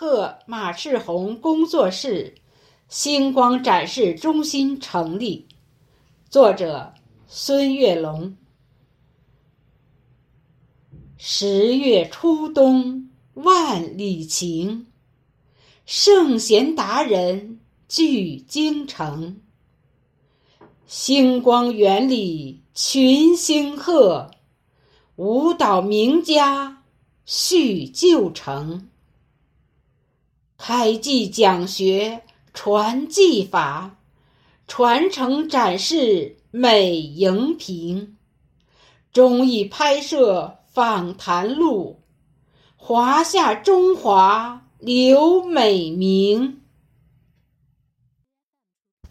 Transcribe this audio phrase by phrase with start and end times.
[0.00, 2.36] 贺马赤红工作室
[2.86, 5.48] 星光展示中心成立。
[6.30, 6.94] 作者：
[7.26, 8.36] 孙月龙。
[11.16, 14.86] 十月初冬万里晴，
[15.84, 17.58] 圣贤达人
[17.88, 19.40] 聚京城。
[20.86, 24.30] 星光园里群星贺，
[25.16, 26.84] 舞蹈名家
[27.24, 28.88] 续旧成。
[30.70, 33.96] 开记讲学传技法，
[34.66, 38.18] 传承展示美荧屏。
[39.10, 40.58] 综艺拍摄。
[40.66, 42.02] 访谈录，
[42.76, 46.60] 华夏中华留美名。